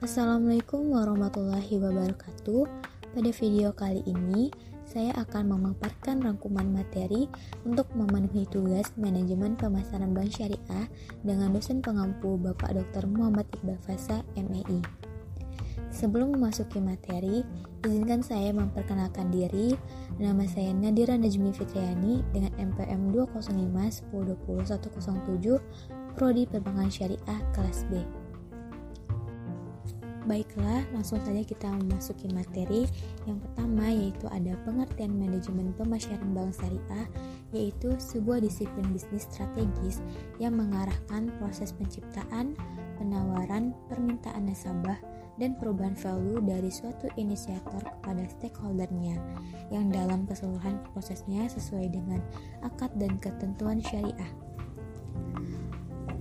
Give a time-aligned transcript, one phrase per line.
[0.00, 2.64] Assalamualaikum warahmatullahi wabarakatuh.
[3.12, 4.48] Pada video kali ini,
[4.88, 7.28] saya akan memaparkan rangkuman materi
[7.68, 10.88] untuk memenuhi tugas manajemen pemasaran bank syariah
[11.20, 13.12] dengan dosen pengampu Bapak Dr.
[13.12, 14.80] Muhammad Iqbal Fasa, MEI.
[15.92, 17.44] Sebelum memasuki materi,
[17.84, 19.76] izinkan saya memperkenalkan diri.
[20.16, 23.52] Nama saya Nadira Najmi Fitriani dengan MPM 205
[24.08, 25.60] 1020 107
[26.16, 28.19] Prodi Perbankan Syariah kelas B.
[30.28, 32.84] Baiklah, langsung saja kita memasuki materi.
[33.24, 37.08] Yang pertama yaitu ada pengertian manajemen pemasaran bank syariah,
[37.56, 40.04] yaitu sebuah disiplin bisnis strategis
[40.36, 42.52] yang mengarahkan proses penciptaan,
[43.00, 45.00] penawaran, permintaan nasabah,
[45.40, 49.16] dan perubahan value dari suatu inisiator kepada stakeholdernya
[49.72, 52.20] yang dalam keseluruhan prosesnya sesuai dengan
[52.60, 54.28] akad dan ketentuan syariah.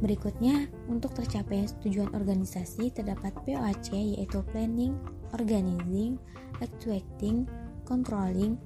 [0.00, 4.96] Berikutnya, untuk tercapainya tujuan organisasi terdapat POAC yaitu planning,
[5.36, 6.16] organizing,
[6.64, 7.44] actuating,
[7.84, 8.56] controlling,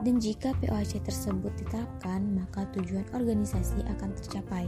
[0.00, 4.64] dan jika POAC tersebut diterapkan, maka tujuan organisasi akan tercapai.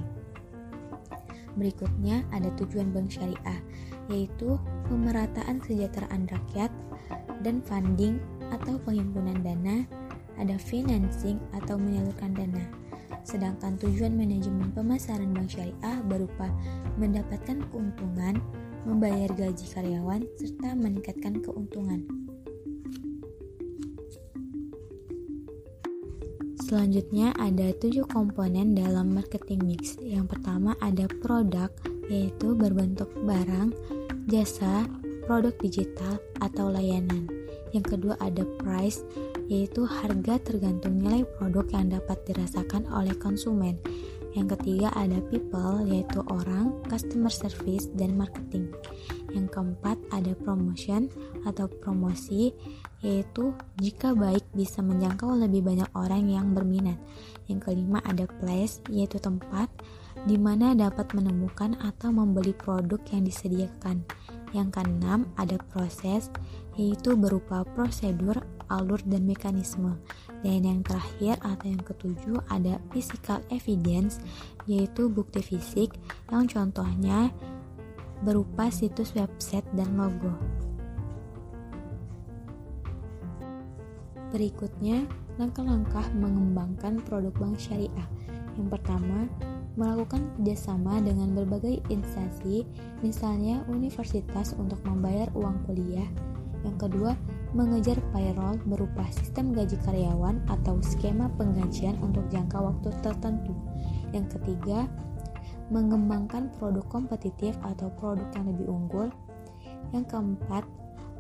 [1.57, 3.61] Berikutnya ada tujuan bank syariah,
[4.13, 4.61] yaitu
[4.93, 6.69] pemerataan kesejahteraan rakyat
[7.41, 8.21] dan funding
[8.53, 9.89] atau penghimpunan dana,
[10.37, 12.86] ada financing atau menyalurkan dana
[13.27, 16.47] sedangkan tujuan manajemen pemasaran bank syariah berupa
[16.95, 18.39] mendapatkan keuntungan,
[18.87, 22.07] membayar gaji karyawan, serta meningkatkan keuntungan.
[26.67, 29.99] Selanjutnya ada tujuh komponen dalam marketing mix.
[30.03, 31.71] Yang pertama ada produk,
[32.11, 33.71] yaitu berbentuk barang,
[34.27, 34.83] jasa,
[35.31, 37.31] produk digital, atau layanan.
[37.71, 39.03] Yang kedua ada price,
[39.47, 43.79] yaitu harga tergantung nilai produk yang dapat dirasakan oleh konsumen.
[44.37, 48.69] Yang ketiga ada people, yaitu orang, customer service, dan marketing.
[49.33, 51.09] Yang keempat ada promotion
[51.49, 52.53] atau promosi,
[53.01, 57.01] yaitu jika baik bisa menjangkau lebih banyak orang yang berminat.
[57.49, 59.73] Yang kelima ada place, yaitu tempat
[60.29, 64.05] di mana dapat menemukan atau membeli produk yang disediakan.
[64.53, 66.29] Yang keenam ada proses,
[66.77, 68.37] yaitu berupa prosedur
[68.71, 69.99] alur dan mekanisme.
[70.43, 74.21] Dan yang terakhir atau yang ketujuh ada physical evidence
[74.67, 75.95] yaitu bukti fisik
[76.29, 77.31] yang contohnya
[78.25, 80.33] berupa situs website dan logo.
[84.35, 85.07] Berikutnya,
[85.39, 88.09] langkah-langkah mengembangkan produk bank syariah.
[88.57, 89.31] Yang pertama,
[89.77, 92.65] melakukan kerjasama dengan berbagai instansi,
[93.05, 96.09] misalnya universitas untuk membayar uang kuliah.
[96.65, 97.13] Yang kedua,
[97.57, 103.57] mengejar payroll berupa sistem gaji karyawan atau skema penggajian untuk jangka waktu tertentu.
[104.13, 104.85] Yang ketiga,
[105.73, 109.09] mengembangkan produk kompetitif atau produk yang lebih unggul.
[109.97, 110.69] Yang keempat,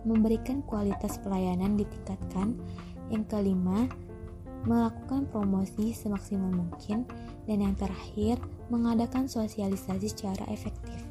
[0.04, 2.60] memberikan kualitas pelayanan ditingkatkan.
[3.08, 3.88] Yang kelima,
[4.68, 7.08] melakukan promosi semaksimal mungkin.
[7.48, 8.36] Dan yang terakhir,
[8.68, 11.06] mengadakan sosialisasi secara efektif.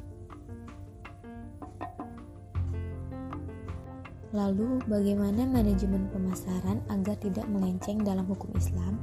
[4.36, 9.00] Lalu, bagaimana manajemen pemasaran agar tidak melenceng dalam hukum Islam?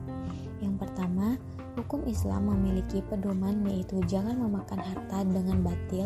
[0.61, 1.41] Yang pertama,
[1.73, 6.05] hukum Islam memiliki pedoman yaitu jangan memakan harta dengan batil.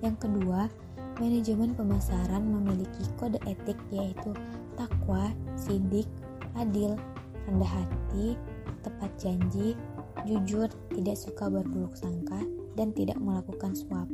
[0.00, 0.72] Yang kedua,
[1.20, 4.32] manajemen pemasaran memiliki kode etik yaitu
[4.80, 6.08] takwa, sidik,
[6.56, 6.96] adil,
[7.44, 8.40] rendah hati,
[8.80, 9.76] tepat janji,
[10.24, 12.40] jujur, tidak suka berburuk sangka,
[12.72, 14.08] dan tidak melakukan suap.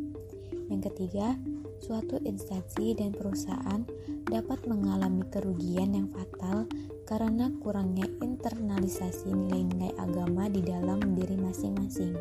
[0.67, 1.39] Yang ketiga,
[1.81, 3.83] suatu instansi dan perusahaan
[4.29, 6.69] dapat mengalami kerugian yang fatal
[7.09, 12.13] karena kurangnya internalisasi nilai-nilai agama di dalam diri masing-masing.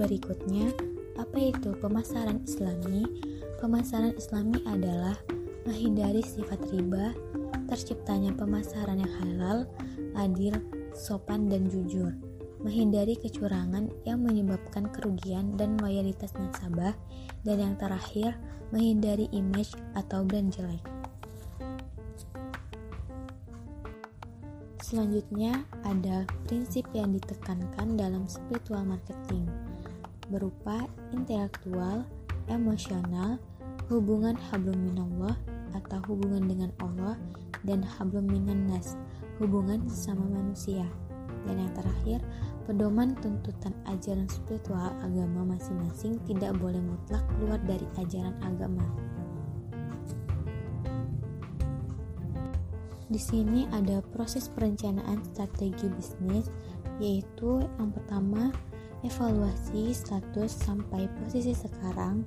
[0.00, 0.72] Berikutnya,
[1.20, 3.04] apa itu pemasaran Islami?
[3.60, 5.20] Pemasaran Islami adalah
[5.68, 7.12] menghindari sifat riba,
[7.68, 9.68] terciptanya pemasaran yang halal,
[10.16, 10.56] adil,
[10.96, 12.29] sopan, dan jujur
[12.60, 16.92] menghindari kecurangan yang menyebabkan kerugian dan loyalitas nasabah,
[17.44, 18.36] dan yang terakhir,
[18.70, 20.84] menghindari image atau brand jelek.
[24.90, 29.46] Selanjutnya, ada prinsip yang ditekankan dalam spiritual marketing,
[30.28, 30.82] berupa
[31.14, 32.02] intelektual,
[32.50, 33.38] emosional,
[33.86, 35.38] hubungan hablum minallah
[35.78, 37.14] atau hubungan dengan Allah,
[37.62, 38.98] dan hablum minan nas,
[39.38, 40.84] hubungan sama manusia.
[41.48, 42.20] Dan yang terakhir,
[42.68, 48.84] pedoman tuntutan ajaran spiritual agama masing-masing tidak boleh mutlak keluar dari ajaran agama.
[53.10, 56.46] Di sini ada proses perencanaan strategi bisnis,
[57.02, 58.54] yaitu yang pertama
[59.02, 62.22] evaluasi status sampai posisi sekarang.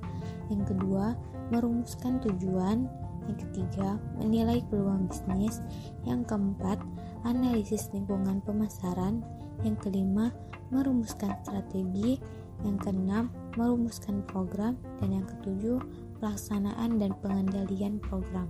[0.52, 1.16] Yang kedua,
[1.48, 2.84] merumuskan tujuan.
[3.24, 5.64] Yang ketiga, menilai peluang bisnis.
[6.04, 6.76] Yang keempat,
[7.24, 9.24] analisis lingkungan pemasaran.
[9.64, 10.30] Yang kelima,
[10.68, 12.20] merumuskan strategi.
[12.62, 14.78] Yang keenam, merumuskan program.
[15.00, 15.80] Dan yang ketujuh,
[16.20, 18.48] pelaksanaan dan pengendalian program.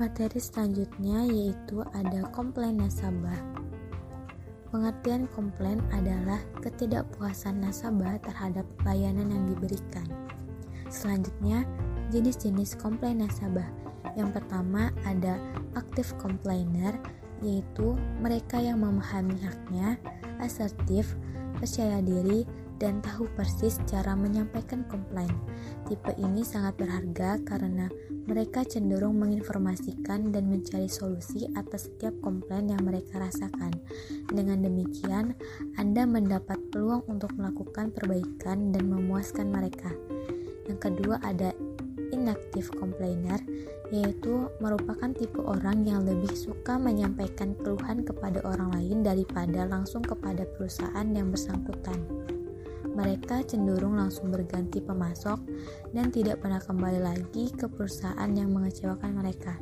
[0.00, 3.36] Materi selanjutnya yaitu ada komplain nasabah.
[4.72, 10.08] Pengertian komplain adalah ketidakpuasan nasabah terhadap layanan yang diberikan.
[10.88, 11.68] Selanjutnya,
[12.14, 13.89] jenis-jenis komplain nasabah.
[14.16, 15.38] Yang pertama ada
[15.78, 16.96] aktif komplainer,
[17.40, 19.96] yaitu mereka yang memahami haknya,
[20.40, 21.16] asertif,
[21.56, 22.44] percaya diri,
[22.80, 25.28] dan tahu persis cara menyampaikan komplain.
[25.84, 27.92] Tipe ini sangat berharga karena
[28.24, 33.76] mereka cenderung menginformasikan dan mencari solusi atas setiap komplain yang mereka rasakan.
[34.32, 35.36] Dengan demikian,
[35.76, 39.92] Anda mendapat peluang untuk melakukan perbaikan dan memuaskan mereka.
[40.64, 41.52] Yang kedua ada
[42.20, 43.40] inactive complainer,
[43.88, 50.44] yaitu merupakan tipe orang yang lebih suka menyampaikan keluhan kepada orang lain daripada langsung kepada
[50.44, 51.98] perusahaan yang bersangkutan
[53.00, 55.40] mereka cenderung langsung berganti pemasok
[55.96, 59.56] dan tidak pernah kembali lagi ke perusahaan yang mengecewakan mereka.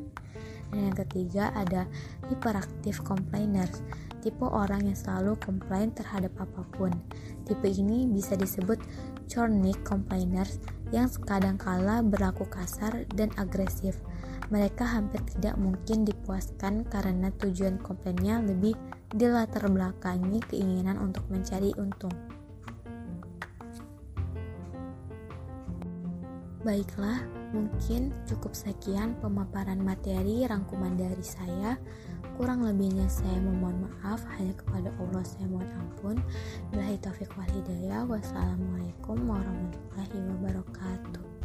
[0.69, 1.88] Dan yang ketiga ada
[2.29, 3.81] hyperactive complainers,
[4.20, 6.93] tipe orang yang selalu komplain terhadap apa pun.
[7.49, 8.76] Tipe ini bisa disebut
[9.29, 10.61] chronic complainers
[10.93, 14.00] yang kadangkala berlaku kasar dan agresif.
[14.49, 18.73] Mereka hampir tidak mungkin dipuaskan karena tujuan komplainnya lebih
[19.12, 22.12] dilatar belakangi keinginan untuk mencari untung.
[26.65, 27.23] Baiklah,
[27.55, 31.79] mungkin cukup sekian pemaparan materi rangkuman dari saya.
[32.39, 36.17] Kurang lebihnya saya memohon maaf, hanya kepada Allah saya mohon ampun.
[36.71, 38.06] Bilahi taufiq wal hidayah.
[38.06, 41.38] Wassalamualaikum warahmatullahi wabarakatuh.